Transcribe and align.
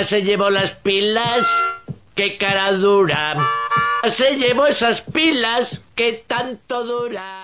Se 0.00 0.22
llevó 0.22 0.50
las 0.50 0.72
pilas. 0.72 1.46
¡Qué 2.14 2.36
cara 2.36 2.72
dura! 2.72 3.36
Se 4.10 4.36
llevó 4.36 4.66
esas 4.66 5.00
pilas 5.00 5.80
que 5.94 6.24
tanto 6.26 6.84
duran. 6.84 7.43